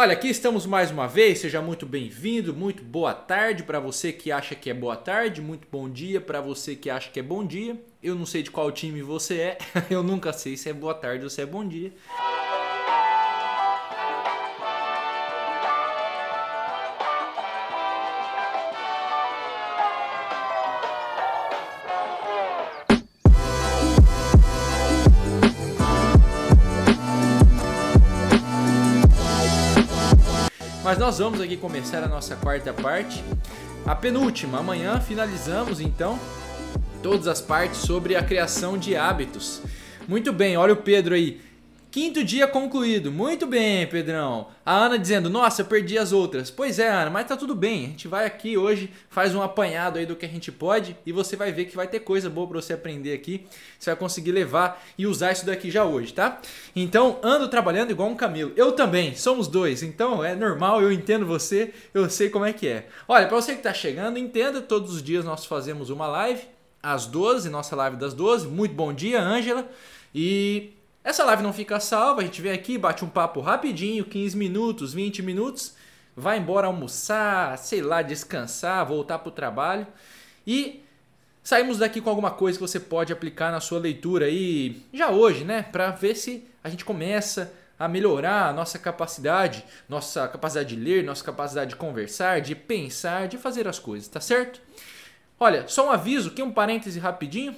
[0.00, 1.40] Olha, aqui estamos mais uma vez.
[1.40, 5.68] Seja muito bem-vindo, muito boa tarde para você que acha que é boa tarde, muito
[5.70, 7.78] bom dia para você que acha que é bom dia.
[8.02, 9.58] Eu não sei de qual time você é,
[9.90, 11.92] eu nunca sei se é boa tarde ou se é bom dia.
[31.00, 33.24] Nós vamos aqui começar a nossa quarta parte,
[33.86, 34.58] a penúltima.
[34.58, 36.20] Amanhã finalizamos então
[37.02, 39.62] todas as partes sobre a criação de hábitos.
[40.06, 41.40] Muito bem, olha o Pedro aí.
[41.90, 43.10] Quinto dia concluído.
[43.10, 44.46] Muito bem, Pedrão.
[44.64, 46.48] A Ana dizendo: Nossa, eu perdi as outras.
[46.48, 47.86] Pois é, Ana, mas tá tudo bem.
[47.86, 51.10] A gente vai aqui hoje, faz um apanhado aí do que a gente pode e
[51.10, 53.44] você vai ver que vai ter coisa boa para você aprender aqui.
[53.76, 56.40] Você vai conseguir levar e usar isso daqui já hoje, tá?
[56.76, 58.52] Então, ando trabalhando igual um camelo.
[58.54, 59.82] Eu também, somos dois.
[59.82, 62.86] Então, é normal, eu entendo você, eu sei como é que é.
[63.08, 66.42] Olha, para você que tá chegando, entenda: todos os dias nós fazemos uma live
[66.80, 68.46] às 12, nossa live das 12.
[68.46, 69.68] Muito bom dia, Ângela.
[70.14, 74.36] E essa live não fica salva, a gente vem aqui, bate um papo rapidinho, 15
[74.36, 75.74] minutos, 20 minutos,
[76.14, 79.86] vai embora almoçar, sei lá, descansar, voltar para o trabalho
[80.46, 80.82] e
[81.42, 85.44] saímos daqui com alguma coisa que você pode aplicar na sua leitura aí já hoje,
[85.44, 85.62] né?
[85.62, 91.02] Para ver se a gente começa a melhorar a nossa capacidade, nossa capacidade de ler,
[91.02, 94.60] nossa capacidade de conversar, de pensar, de fazer as coisas, tá certo?
[95.38, 97.56] Olha, só um aviso, aqui um parêntese rapidinho.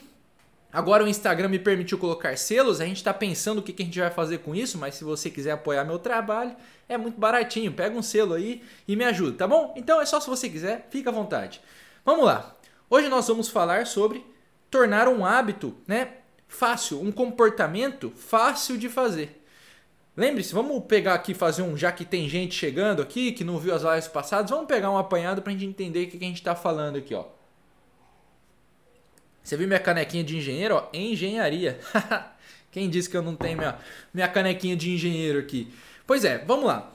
[0.73, 3.85] Agora o Instagram me permitiu colocar selos, a gente está pensando o que, que a
[3.85, 6.57] gente vai fazer com isso, mas se você quiser apoiar meu trabalho,
[6.89, 7.73] é muito baratinho.
[7.73, 9.75] Pega um selo aí e me ajuda, tá bom?
[9.77, 11.61] Então é só se você quiser, fica à vontade.
[12.07, 12.57] Vamos lá.
[12.89, 14.25] Hoje nós vamos falar sobre
[14.71, 16.09] tornar um hábito, né,
[16.49, 19.45] fácil, um comportamento fácil de fazer.
[20.17, 23.75] Lembre-se, vamos pegar aqui fazer um, já que tem gente chegando aqui que não viu
[23.75, 26.29] as lives passadas, vamos pegar um apanhado para a gente entender o que, que a
[26.29, 27.25] gente está falando aqui, ó.
[29.43, 30.77] Você viu minha canequinha de engenheiro?
[30.77, 31.79] Ó, engenharia.
[32.71, 33.79] Quem disse que eu não tenho minha,
[34.15, 35.73] minha canequinha de engenheiro aqui?
[36.07, 36.93] Pois é, vamos lá.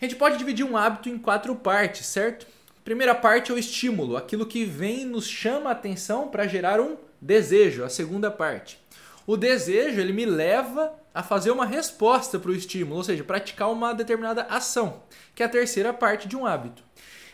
[0.00, 2.46] A gente pode dividir um hábito em quatro partes, certo?
[2.84, 6.80] Primeira parte é o estímulo, aquilo que vem e nos chama a atenção para gerar
[6.80, 7.84] um desejo.
[7.84, 8.78] A segunda parte.
[9.26, 13.70] O desejo ele me leva a fazer uma resposta para o estímulo, ou seja, praticar
[13.70, 15.02] uma determinada ação,
[15.34, 16.82] que é a terceira parte de um hábito.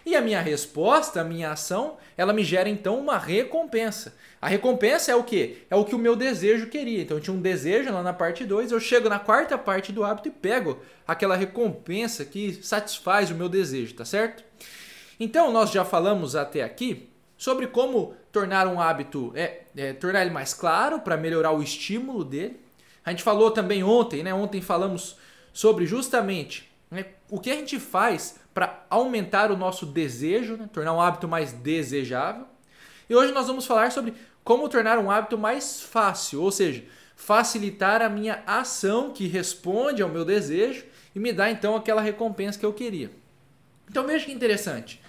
[0.04, 4.14] E a minha resposta, a minha ação, ela me gera então uma recompensa.
[4.40, 5.58] A recompensa é o que?
[5.68, 7.02] É o que o meu desejo queria.
[7.02, 10.02] Então eu tinha um desejo lá na parte 2, eu chego na quarta parte do
[10.02, 14.42] hábito e pego aquela recompensa que satisfaz o meu desejo, tá certo?
[15.18, 20.30] Então nós já falamos até aqui sobre como tornar um hábito, é, é tornar ele
[20.30, 22.58] mais claro para melhorar o estímulo dele.
[23.04, 24.32] A gente falou também ontem, né?
[24.32, 25.16] Ontem falamos
[25.52, 30.68] sobre justamente né, o que a gente faz para aumentar o nosso desejo, né?
[30.72, 32.46] tornar um hábito mais desejável.
[33.08, 36.84] E hoje nós vamos falar sobre como tornar um hábito mais fácil, ou seja,
[37.14, 40.84] facilitar a minha ação que responde ao meu desejo
[41.14, 43.10] e me dá então aquela recompensa que eu queria.
[43.88, 45.00] Então veja que interessante.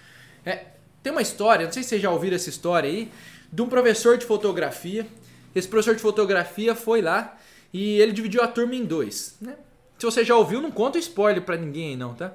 [0.44, 0.66] É,
[1.02, 3.10] tem uma história, não sei se vocês já ouviram essa história aí,
[3.52, 5.06] de um professor de fotografia.
[5.54, 7.38] Esse professor de fotografia foi lá
[7.72, 9.36] e ele dividiu a turma em dois.
[9.40, 9.56] Né?
[9.98, 12.32] Se você já ouviu, não conta spoiler para ninguém não, tá?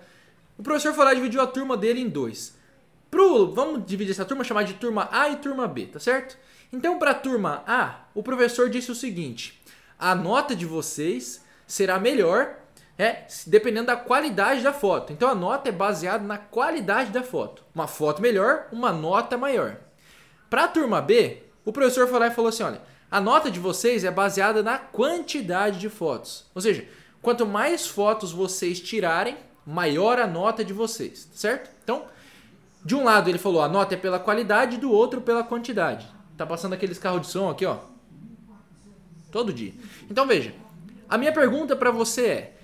[0.58, 2.58] O professor foi lá e dividiu a turma dele em dois.
[3.12, 6.38] Pro, vamos dividir essa turma, chamar de turma A e turma B, tá certo?
[6.74, 9.62] Então, para a turma A, o professor disse o seguinte:
[9.98, 12.58] a nota de vocês será melhor,
[12.98, 15.14] é, dependendo da qualidade da foto.
[15.14, 17.64] Então, a nota é baseada na qualidade da foto.
[17.74, 19.78] Uma foto melhor, uma nota maior.
[20.50, 23.60] Para a turma B, o professor foi lá e falou assim: olha, a nota de
[23.60, 26.46] vocês é baseada na quantidade de fotos.
[26.54, 26.86] Ou seja,
[27.22, 29.38] quanto mais fotos vocês tirarem,
[29.68, 31.70] maior a nota de vocês, certo?
[31.84, 32.06] Então,
[32.86, 36.08] de um lado ele falou a nota é pela qualidade, do outro pela quantidade.
[36.38, 37.80] Tá passando aqueles carros de som aqui, ó.
[39.30, 39.74] Todo dia.
[40.10, 40.54] Então veja,
[41.10, 42.58] a minha pergunta para você é: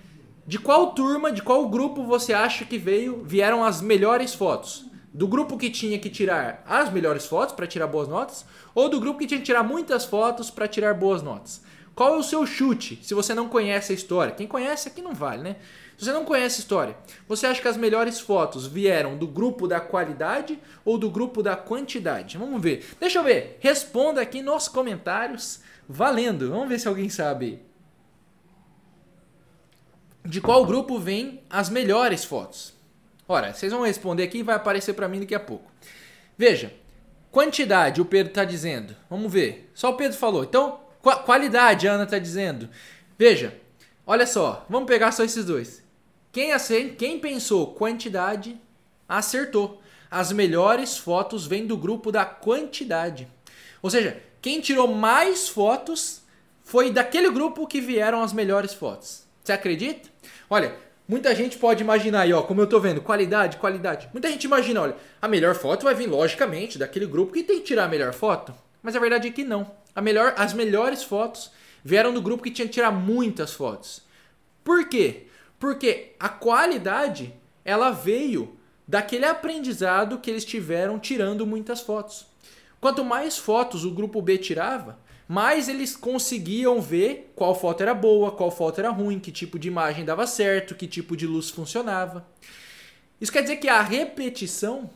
[0.48, 4.86] de qual turma, de qual grupo você acha que veio, vieram as melhores fotos?
[5.14, 9.00] Do grupo que tinha que tirar as melhores fotos para tirar boas notas ou do
[9.00, 11.63] grupo que tinha que tirar muitas fotos para tirar boas notas?
[11.96, 14.34] Qual é o seu chute se você não conhece a história?
[14.34, 15.58] Quem conhece aqui não vale, né?
[15.98, 16.98] Se você não conhece a história,
[17.28, 21.56] você acha que as melhores fotos vieram do grupo da qualidade ou do grupo da
[21.56, 22.38] quantidade?
[22.38, 22.84] Vamos ver.
[23.00, 23.58] Deixa eu ver.
[23.60, 25.62] Responda aqui nos comentários.
[25.88, 26.50] Valendo.
[26.50, 27.62] Vamos ver se alguém sabe.
[30.26, 32.74] De qual grupo vem as melhores fotos?
[33.28, 35.72] Ora, vocês vão responder aqui e vai aparecer para mim daqui a pouco.
[36.38, 36.74] Veja,
[37.30, 38.96] quantidade, o Pedro está dizendo.
[39.10, 39.70] Vamos ver.
[39.74, 40.44] Só o Pedro falou.
[40.44, 40.80] Então,
[41.12, 42.70] qualidade, a Ana está dizendo.
[43.18, 43.54] Veja,
[44.08, 44.66] olha só.
[44.70, 45.84] Vamos pegar só esses dois.
[46.32, 48.60] Quem, assim, quem pensou quantidade,
[49.08, 49.82] acertou.
[50.10, 53.28] As melhores fotos vêm do grupo da quantidade.
[53.82, 56.22] Ou seja, quem tirou mais fotos
[56.64, 59.24] foi daquele grupo que vieram as melhores fotos.
[59.44, 60.10] Você acredita?
[60.50, 60.76] Olha,
[61.08, 64.10] muita gente pode imaginar aí, ó, como eu tô vendo, qualidade, qualidade.
[64.14, 67.66] Muita gente imagina, olha, a melhor foto vai vir logicamente daquele grupo que tem que
[67.66, 68.54] tirar a melhor foto.
[68.84, 69.72] Mas a verdade é que não.
[70.02, 71.50] Melhor, as melhores fotos
[71.84, 74.02] vieram do grupo que tinha que tirar muitas fotos.
[74.64, 75.28] Por quê?
[75.58, 77.34] Porque a qualidade
[77.64, 78.58] ela veio
[78.88, 82.26] daquele aprendizado que eles tiveram tirando muitas fotos.
[82.82, 88.32] Quanto mais fotos o grupo B tirava, mais eles conseguiam ver qual foto era boa,
[88.32, 92.28] qual foto era ruim, que tipo de imagem dava certo, que tipo de luz funcionava.
[93.22, 94.90] Isso quer dizer que a repetição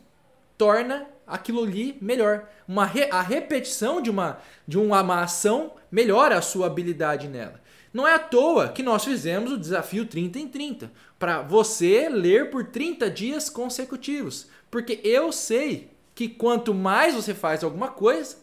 [0.57, 2.47] torna aquilo ali melhor.
[2.67, 7.61] Uma re, a repetição de uma, de uma ação melhora a sua habilidade nela.
[7.93, 12.49] Não é à toa que nós fizemos o desafio 30 em 30, para você ler
[12.49, 14.47] por 30 dias consecutivos.
[14.69, 18.37] Porque eu sei que quanto mais você faz alguma coisa,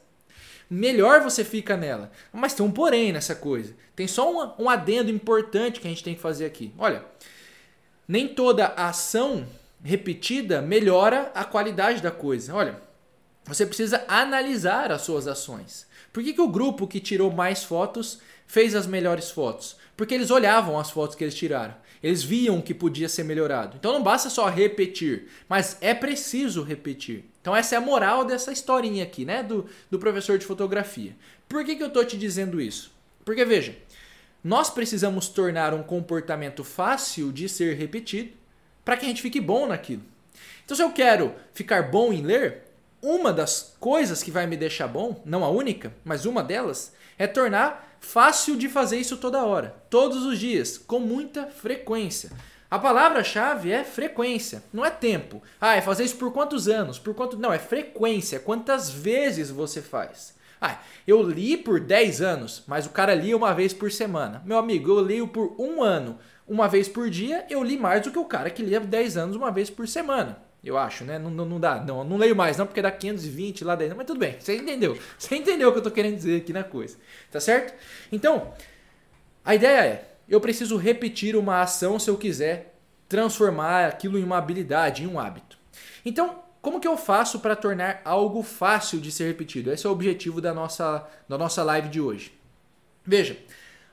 [0.69, 2.11] melhor você fica nela.
[2.33, 3.75] Mas tem um porém nessa coisa.
[3.95, 6.73] Tem só um, um adendo importante que a gente tem que fazer aqui.
[6.79, 7.05] Olha,
[8.09, 9.47] nem toda ação
[9.85, 12.55] repetida melhora a qualidade da coisa.
[12.55, 12.81] Olha,
[13.45, 15.87] você precisa analisar as suas ações.
[16.11, 19.77] Por que, que o grupo que tirou mais fotos fez as melhores fotos?
[19.95, 21.75] Porque eles olhavam as fotos que eles tiraram.
[22.03, 23.77] Eles viam que podia ser melhorado.
[23.79, 27.25] Então não basta só repetir, mas é preciso repetir.
[27.41, 31.15] Então essa é a moral dessa historinha aqui, né, do, do professor de fotografia.
[31.49, 32.91] Por que, que eu estou te dizendo isso?
[33.25, 33.77] Porque veja,
[34.43, 38.44] nós precisamos tornar um comportamento fácil de ser repetido
[38.85, 40.03] para que a gente fique bom naquilo.
[40.65, 42.63] Então, se eu quero ficar bom em ler,
[43.03, 47.27] uma das coisas que vai me deixar bom, não a única, mas uma delas, é
[47.27, 52.31] tornar fácil de fazer isso toda hora, todos os dias, com muita frequência.
[52.71, 55.43] A palavra-chave é frequência, não é tempo.
[55.61, 56.99] Ah, é fazer isso por quantos anos?
[56.99, 57.39] Por quanto?
[57.39, 60.35] Não, é frequência, quantas vezes você faz.
[60.61, 64.43] Ah, eu li por 10 anos, mas o cara lia uma vez por semana.
[64.47, 68.11] Meu amigo, eu leio por um ano uma vez por dia, eu li mais do
[68.11, 70.39] que o cara que lia 10 anos uma vez por semana.
[70.63, 71.19] Eu acho, né?
[71.19, 71.83] Não, não, não dá.
[71.83, 73.97] Não, não leio mais, não, porque dá 520 lá dentro.
[73.97, 74.99] Mas tudo bem, você entendeu.
[75.19, 76.97] Você entendeu o que eu tô querendo dizer aqui na coisa.
[77.31, 77.75] Tá certo?
[78.11, 78.53] Então,
[79.45, 82.75] a ideia é: eu preciso repetir uma ação se eu quiser
[83.09, 85.59] transformar aquilo em uma habilidade, em um hábito.
[86.05, 89.71] Então, como que eu faço para tornar algo fácil de ser repetido?
[89.71, 92.33] Esse é o objetivo da nossa, da nossa live de hoje.
[93.05, 93.37] Veja,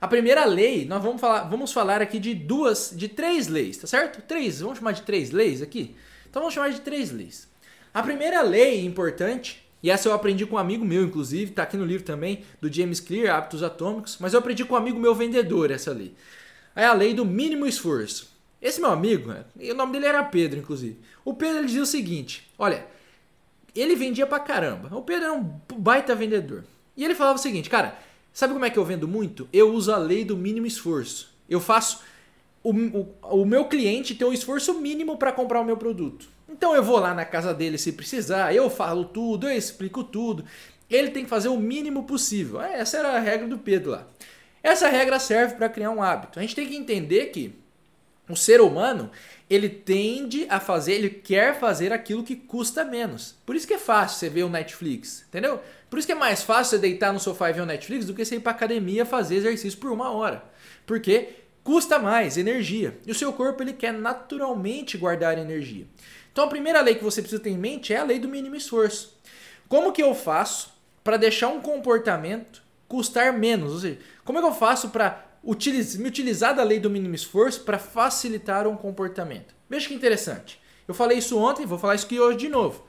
[0.02, 3.86] a primeira lei, nós vamos falar, vamos falar aqui de duas, de três leis, tá
[3.86, 4.20] certo?
[4.24, 5.96] Três, vamos chamar de três leis aqui?
[6.28, 7.48] Então vamos chamar de três leis.
[7.94, 11.78] A primeira lei importante, e essa eu aprendi com um amigo meu, inclusive, tá aqui
[11.78, 15.14] no livro também, do James Clear, Hábitos Atômicos, mas eu aprendi com um amigo meu
[15.14, 16.16] vendedor essa lei.
[16.76, 18.32] É a lei do mínimo esforço.
[18.60, 20.98] Esse meu amigo, né, o nome dele era Pedro, inclusive.
[21.24, 22.88] O Pedro ele dizia o seguinte: olha,
[23.76, 24.96] ele vendia pra caramba.
[24.96, 25.44] O Pedro era um
[25.78, 26.64] baita vendedor.
[26.98, 27.98] E ele falava o seguinte, cara,
[28.34, 29.48] Sabe como é que eu vendo muito?
[29.52, 31.34] Eu uso a lei do mínimo esforço.
[31.50, 32.02] Eu faço
[32.64, 36.30] o, o, o meu cliente ter um esforço mínimo para comprar o meu produto.
[36.48, 40.46] Então eu vou lá na casa dele se precisar, eu falo tudo, eu explico tudo.
[40.90, 42.62] Ele tem que fazer o mínimo possível.
[42.62, 44.08] É, essa era a regra do Pedro lá.
[44.62, 46.38] Essa regra serve para criar um hábito.
[46.38, 47.54] A gente tem que entender que
[48.32, 49.12] o ser humano,
[49.50, 53.36] ele tende a fazer, ele quer fazer aquilo que custa menos.
[53.46, 55.60] Por isso que é fácil você ver o Netflix, entendeu?
[55.90, 58.14] Por isso que é mais fácil você deitar no sofá e ver o Netflix do
[58.14, 60.44] que você ir para academia fazer exercício por uma hora.
[60.86, 61.30] Porque
[61.64, 62.98] custa mais energia.
[63.06, 65.86] E o seu corpo ele quer naturalmente guardar energia.
[66.32, 68.56] Então a primeira lei que você precisa ter em mente é a lei do mínimo
[68.56, 69.20] esforço.
[69.68, 70.74] Como que eu faço
[71.04, 73.74] para deixar um comportamento custar menos?
[73.74, 77.62] Ou seja, como é que eu faço para me utilizar da lei do mínimo esforço
[77.64, 79.56] para facilitar um comportamento?
[79.70, 80.60] Veja que interessante.
[80.88, 82.86] Eu falei isso ontem, vou falar isso aqui hoje de novo.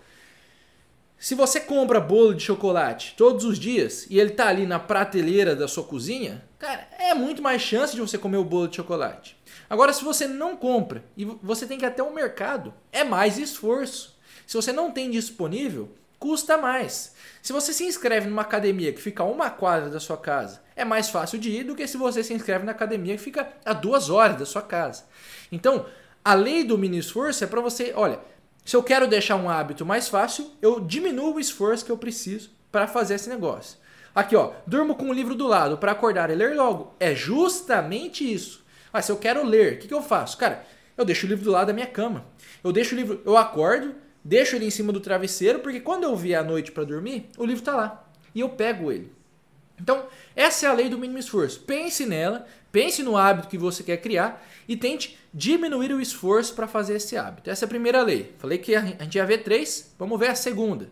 [1.18, 5.54] Se você compra bolo de chocolate todos os dias e ele tá ali na prateleira
[5.54, 9.36] da sua cozinha, cara, é muito mais chance de você comer o bolo de chocolate.
[9.70, 13.38] Agora, se você não compra e você tem que ir até o mercado, é mais
[13.38, 14.18] esforço.
[14.46, 17.14] Se você não tem disponível, custa mais.
[17.40, 20.84] Se você se inscreve numa academia que fica a uma quadra da sua casa, é
[20.84, 23.72] mais fácil de ir do que se você se inscreve na academia que fica a
[23.72, 25.04] duas horas da sua casa.
[25.50, 25.86] Então,
[26.24, 28.20] a lei do mini esforço é para você, olha,
[28.64, 32.50] se eu quero deixar um hábito mais fácil, eu diminuo o esforço que eu preciso
[32.70, 33.76] para fazer esse negócio.
[34.14, 36.94] Aqui, ó, durmo com o livro do lado para acordar e ler logo.
[37.00, 38.62] É justamente isso.
[38.92, 40.36] Ah, se eu quero ler, o que, que eu faço?
[40.36, 40.64] Cara,
[40.96, 42.26] eu deixo o livro do lado da minha cama.
[42.62, 46.14] Eu deixo o livro, eu acordo, deixo ele em cima do travesseiro, porque quando eu
[46.14, 48.06] vier à noite para dormir, o livro está lá.
[48.34, 49.10] E eu pego ele.
[49.82, 51.60] Então, essa é a lei do mínimo esforço.
[51.60, 56.68] Pense nela, pense no hábito que você quer criar e tente diminuir o esforço para
[56.68, 57.50] fazer esse hábito.
[57.50, 58.32] Essa é a primeira lei.
[58.38, 60.88] Falei que a gente ia ver três, vamos ver a segunda.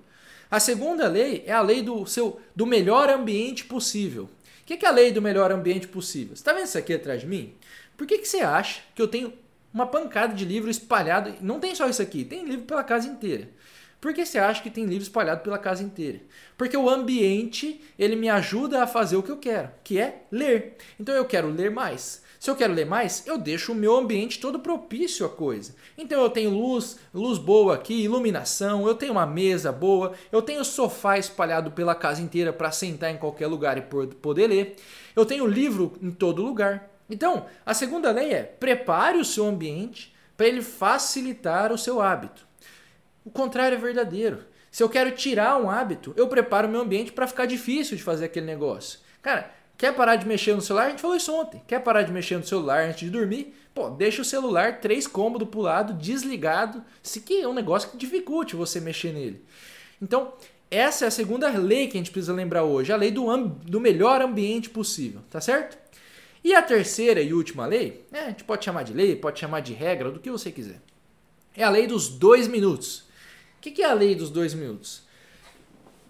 [0.51, 4.25] A segunda lei é a lei do seu do melhor ambiente possível.
[4.25, 6.35] O que é a lei do melhor ambiente possível?
[6.35, 7.55] Você está vendo isso aqui atrás de mim?
[7.97, 9.33] Por que, que você acha que eu tenho
[9.73, 11.35] uma pancada de livro espalhado?
[11.41, 13.49] Não tem só isso aqui, tem livro pela casa inteira.
[14.01, 16.21] Por que você acha que tem livro espalhado pela casa inteira?
[16.57, 20.79] Porque o ambiente, ele me ajuda a fazer o que eu quero, que é ler.
[20.99, 22.23] Então eu quero ler mais.
[22.39, 25.75] Se eu quero ler mais, eu deixo o meu ambiente todo propício à coisa.
[25.99, 30.65] Então eu tenho luz, luz boa aqui, iluminação, eu tenho uma mesa boa, eu tenho
[30.65, 34.77] sofá espalhado pela casa inteira para sentar em qualquer lugar e poder ler.
[35.15, 36.91] Eu tenho livro em todo lugar.
[37.11, 42.49] Então, a segunda lei é: prepare o seu ambiente para ele facilitar o seu hábito.
[43.25, 44.45] O contrário é verdadeiro.
[44.71, 48.03] Se eu quero tirar um hábito, eu preparo o meu ambiente para ficar difícil de
[48.03, 49.01] fazer aquele negócio.
[49.21, 50.87] Cara, quer parar de mexer no celular?
[50.87, 51.61] A gente falou isso ontem.
[51.67, 53.55] Quer parar de mexer no celular antes de dormir?
[53.75, 57.97] Pô, deixa o celular três cômodos pro lado, desligado, se que é um negócio que
[57.97, 59.45] dificulte você mexer nele.
[60.01, 60.33] Então,
[60.71, 63.81] essa é a segunda lei que a gente precisa lembrar hoje, a lei do, do
[63.81, 65.77] melhor ambiente possível, tá certo?
[66.43, 69.61] E a terceira e última lei, é, a gente pode chamar de lei, pode chamar
[69.61, 70.81] de regra, do que você quiser.
[71.57, 73.10] É a lei dos dois minutos.
[73.61, 75.03] O que é a lei dos dois minutos?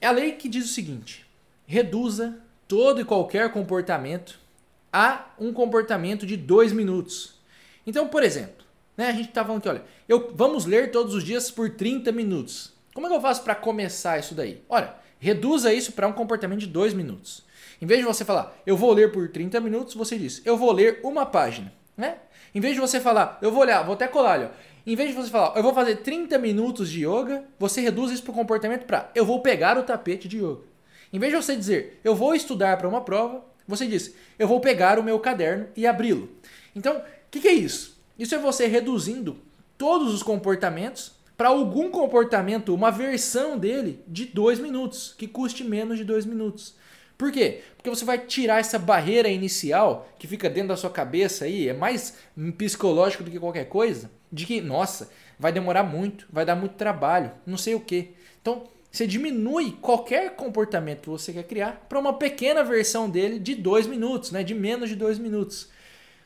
[0.00, 1.26] É a lei que diz o seguinte:
[1.66, 2.38] reduza
[2.68, 4.38] todo e qualquer comportamento
[4.92, 7.34] a um comportamento de dois minutos.
[7.84, 8.64] Então, por exemplo,
[8.96, 12.12] né, a gente está falando que, olha, eu, vamos ler todos os dias por 30
[12.12, 12.72] minutos.
[12.94, 14.62] Como é que eu faço para começar isso daí?
[14.68, 17.42] Olha, reduza isso para um comportamento de dois minutos.
[17.82, 20.70] Em vez de você falar, eu vou ler por 30 minutos, você diz, eu vou
[20.70, 21.72] ler uma página.
[21.96, 22.16] Né?
[22.54, 24.48] Em vez de você falar, eu vou olhar, vou até colar ó.
[24.86, 28.22] Em vez de você falar, eu vou fazer 30 minutos de yoga, você reduz isso
[28.22, 30.62] para o comportamento para, eu vou pegar o tapete de yoga.
[31.12, 34.60] Em vez de você dizer, eu vou estudar para uma prova, você diz, eu vou
[34.60, 36.30] pegar o meu caderno e abri-lo.
[36.74, 38.00] Então, o que, que é isso?
[38.18, 39.36] Isso é você reduzindo
[39.76, 45.96] todos os comportamentos para algum comportamento, uma versão dele de dois minutos, que custe menos
[45.96, 46.74] de dois minutos.
[47.16, 47.62] Por quê?
[47.76, 51.72] Porque você vai tirar essa barreira inicial que fica dentro da sua cabeça aí, é
[51.72, 52.16] mais
[52.58, 57.32] psicológico do que qualquer coisa, de que, nossa, vai demorar muito, vai dar muito trabalho,
[57.46, 58.10] não sei o quê.
[58.40, 63.54] Então, você diminui qualquer comportamento que você quer criar para uma pequena versão dele de
[63.54, 64.42] dois minutos, né?
[64.42, 65.68] de menos de dois minutos.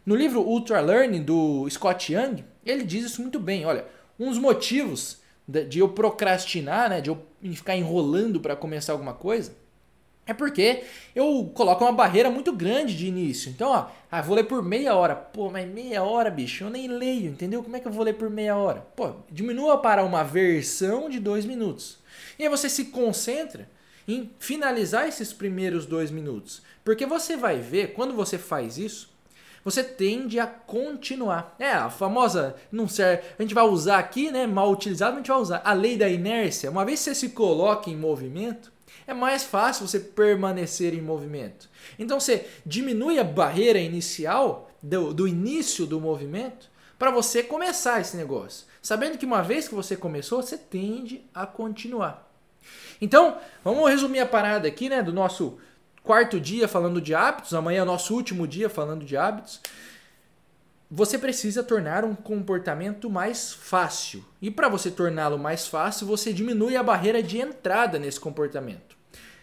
[0.05, 3.65] No livro Ultra Learning do Scott Young, ele diz isso muito bem.
[3.65, 3.87] Olha,
[4.19, 9.55] um dos motivos de eu procrastinar, né, de eu ficar enrolando para começar alguma coisa,
[10.27, 13.51] é porque eu coloco uma barreira muito grande de início.
[13.51, 15.15] Então, ó, ah, vou ler por meia hora.
[15.15, 17.63] Pô, mas meia hora, bicho, eu nem leio, entendeu?
[17.63, 18.87] Como é que eu vou ler por meia hora?
[18.97, 21.99] Pô, diminua para uma versão de dois minutos.
[22.39, 23.69] E aí você se concentra
[24.09, 26.63] em finalizar esses primeiros dois minutos.
[26.83, 29.13] Porque você vai ver, quando você faz isso,
[29.65, 31.55] você tende a continuar.
[31.59, 35.29] É, a famosa, não serve, a gente vai usar aqui, né, mal utilizado, a gente
[35.29, 36.71] vai usar a lei da inércia.
[36.71, 38.74] Uma vez que você se coloca em movimento,
[39.07, 41.69] é mais fácil você permanecer em movimento.
[41.99, 46.69] Então você diminui a barreira inicial do, do início do movimento
[46.99, 48.67] para você começar esse negócio.
[48.81, 52.31] Sabendo que uma vez que você começou, você tende a continuar.
[53.01, 55.59] Então, vamos resumir a parada aqui, né, do nosso
[56.03, 59.61] quarto dia falando de hábitos, amanhã é nosso último dia falando de hábitos.
[60.91, 64.25] Você precisa tornar um comportamento mais fácil.
[64.41, 68.94] E para você torná-lo mais fácil, você diminui a barreira de entrada nesse comportamento.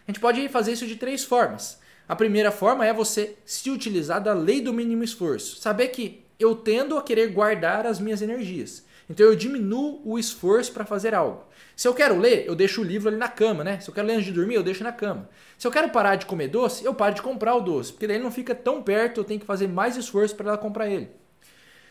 [0.08, 1.80] A gente pode fazer isso de três formas.
[2.08, 5.62] A primeira forma é você se utilizar da lei do mínimo esforço.
[5.62, 8.86] Saber que eu tendo a querer guardar as minhas energias.
[9.10, 11.46] Então eu diminuo o esforço para fazer algo.
[11.76, 13.80] Se eu quero ler, eu deixo o livro ali na cama, né?
[13.80, 15.30] Se eu quero ler antes de dormir, eu deixo na cama.
[15.58, 18.18] Se eu quero parar de comer doce, eu paro de comprar o doce, porque daí
[18.18, 21.10] ele não fica tão perto, eu tenho que fazer mais esforço para ela comprar ele.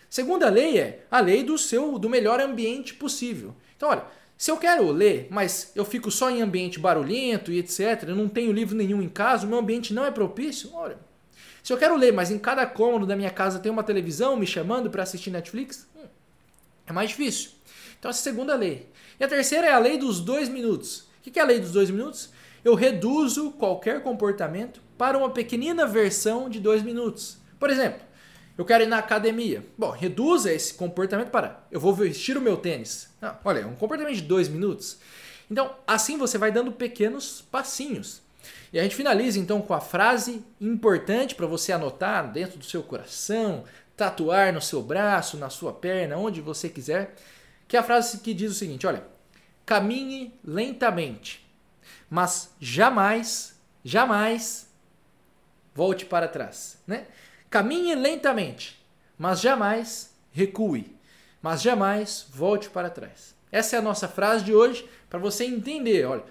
[0.09, 3.55] Segunda lei é a lei do seu do melhor ambiente possível.
[3.76, 4.05] Então, olha,
[4.40, 8.26] se eu quero ler, mas eu fico só em ambiente barulhento e etc, eu não
[8.26, 10.97] tenho livro nenhum em casa, o meu ambiente não é propício, olha.
[11.62, 14.47] Se eu quero ler, mas em cada cômodo da minha casa tem uma televisão me
[14.47, 16.06] chamando para assistir Netflix, hum,
[16.87, 17.50] é mais difícil.
[17.99, 18.88] Então, essa é a segunda lei.
[19.20, 21.00] E a terceira é a lei dos dois minutos.
[21.18, 22.30] O que é a lei dos dois minutos?
[22.64, 27.37] Eu reduzo qualquer comportamento para uma pequenina versão de dois minutos.
[27.59, 28.00] Por exemplo,
[28.57, 29.64] eu quero ir na academia.
[29.76, 33.09] Bom, reduza esse comportamento para eu vou vestir o meu tênis.
[33.21, 34.99] Não, olha, é um comportamento de dois minutos.
[35.50, 38.23] Então, assim você vai dando pequenos passinhos.
[38.73, 42.83] E a gente finaliza então com a frase importante para você anotar dentro do seu
[42.83, 43.64] coração,
[43.97, 47.14] tatuar no seu braço, na sua perna, onde você quiser,
[47.66, 49.04] que é a frase que diz o seguinte: olha,
[49.66, 51.47] caminhe lentamente,
[52.09, 54.69] mas jamais, jamais
[55.75, 57.07] volte para trás, né?
[57.50, 58.80] Caminhe lentamente,
[59.19, 60.97] mas jamais recue,
[61.42, 63.35] mas jamais volte para trás.
[63.50, 66.23] Essa é a nossa frase de hoje para você entender, olha,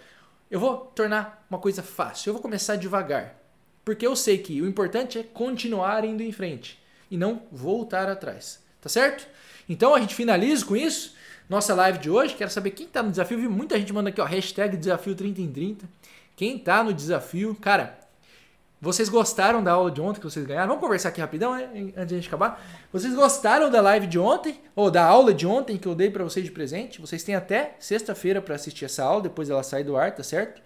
[0.50, 3.36] eu vou tornar uma coisa fácil, eu vou começar devagar,
[3.84, 6.80] porque eu sei que o importante é continuar indo em frente
[7.12, 9.28] e não voltar atrás, tá certo?
[9.68, 11.14] Então a gente finaliza com isso
[11.50, 12.36] nossa live de hoje.
[12.36, 13.40] Quero saber quem está no desafio.
[13.40, 15.90] Vi muita gente mandando aqui, ó, hashtag desafio 30 em 30.
[16.36, 18.00] Quem está no desafio, cara,
[18.82, 20.70] vocês gostaram da aula de ontem que vocês ganharam?
[20.70, 21.70] Vamos conversar aqui rapidão, né?
[21.98, 22.66] Antes de a gente acabar.
[22.94, 24.62] Vocês gostaram da live de ontem?
[24.74, 27.02] Ou da aula de ontem que eu dei para vocês de presente?
[27.02, 30.62] Vocês têm até sexta-feira para assistir essa aula, depois ela sai do ar, tá certo?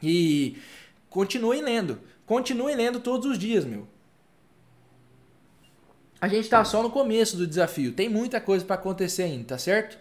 [0.00, 0.56] E
[1.10, 1.98] continuem lendo.
[2.24, 3.88] Continuem lendo todos os dias, meu.
[6.20, 7.92] A gente tá só no começo do desafio.
[7.92, 9.98] Tem muita coisa para acontecer ainda, tá certo?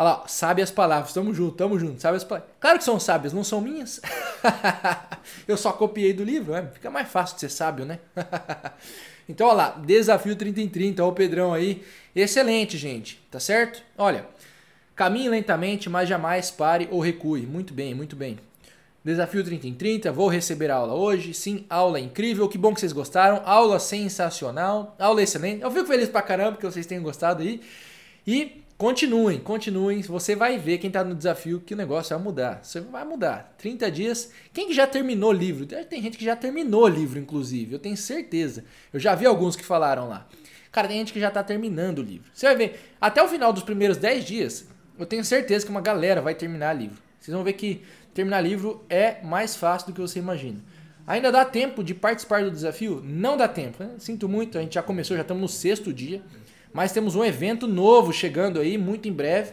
[0.00, 2.50] Olha lá, sabe as palavras, tamo junto, tamo junto, sabe as palavras.
[2.58, 4.00] Claro que são sábias, não são minhas.
[5.46, 6.70] eu só copiei do livro, né?
[6.72, 7.98] fica mais fácil de ser sábio, né?
[9.28, 11.84] então, olha lá, desafio 30 em 30, olha o Pedrão aí.
[12.16, 13.82] Excelente, gente, tá certo?
[13.98, 14.24] Olha,
[14.96, 17.42] caminhe lentamente, mas jamais pare ou recue.
[17.42, 18.38] Muito bem, muito bem.
[19.04, 21.34] Desafio 30 em 30, vou receber a aula hoje.
[21.34, 22.48] Sim, aula incrível.
[22.48, 23.42] Que bom que vocês gostaram.
[23.44, 24.96] Aula sensacional.
[24.98, 25.60] Aula excelente.
[25.60, 27.60] Eu fico feliz pra caramba que vocês tenham gostado aí.
[28.26, 30.00] E continuem, continuem.
[30.00, 32.60] Você vai ver quem tá no desafio que o negócio vai mudar.
[32.62, 33.54] Você vai mudar.
[33.58, 34.32] 30 dias.
[34.54, 35.66] Quem que já terminou o livro?
[35.66, 37.74] Tem gente que já terminou o livro, inclusive.
[37.74, 38.64] Eu tenho certeza.
[38.90, 40.26] Eu já vi alguns que falaram lá.
[40.72, 42.30] Cara, tem gente que já tá terminando o livro.
[42.32, 42.94] Você vai ver.
[42.98, 44.66] Até o final dos primeiros 10 dias,
[44.98, 47.02] eu tenho certeza que uma galera vai terminar o livro.
[47.20, 47.82] Vocês vão ver que
[48.14, 50.58] terminar livro é mais fácil do que você imagina.
[51.06, 53.02] Ainda dá tempo de participar do desafio?
[53.04, 53.84] Não dá tempo.
[53.84, 53.96] Né?
[53.98, 56.22] Sinto muito, a gente já começou, já estamos no sexto dia.
[56.72, 59.52] Mas temos um evento novo chegando aí, muito em breve.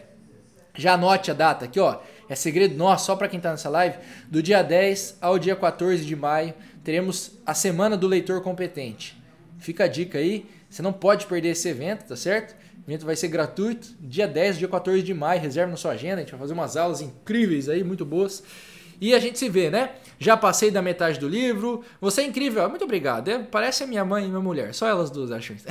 [0.74, 1.98] Já anote a data aqui, ó.
[2.28, 3.96] É segredo nosso, só para quem está nessa live.
[4.28, 9.20] Do dia 10 ao dia 14 de maio, teremos a Semana do Leitor Competente.
[9.58, 12.54] Fica a dica aí, você não pode perder esse evento, tá certo?
[12.86, 16.16] O evento vai ser gratuito, dia 10, dia 14 de maio, reserve na sua agenda,
[16.16, 18.42] a gente vai fazer umas aulas incríveis aí, muito boas.
[19.00, 19.90] E a gente se vê, né?
[20.18, 21.84] Já passei da metade do livro.
[22.00, 22.68] Você é incrível.
[22.68, 23.28] Muito obrigado.
[23.28, 24.74] É, parece a minha mãe e minha mulher.
[24.74, 25.66] Só elas duas acham isso.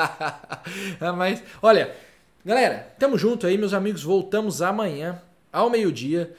[1.16, 1.94] Mas, olha,
[2.44, 4.02] galera, tamo junto aí, meus amigos.
[4.02, 6.34] Voltamos amanhã, ao meio-dia,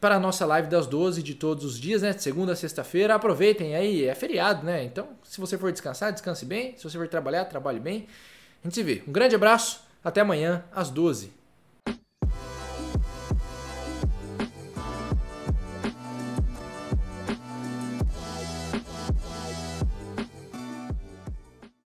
[0.00, 2.12] para a nossa live das 12 de todos os dias, né?
[2.12, 3.14] De segunda a sexta-feira.
[3.16, 4.84] Aproveitem aí, é feriado, né?
[4.84, 6.74] Então, se você for descansar, descanse bem.
[6.76, 8.06] Se você for trabalhar, trabalhe bem.
[8.62, 9.02] A gente se vê.
[9.08, 11.41] Um grande abraço, até amanhã às 12.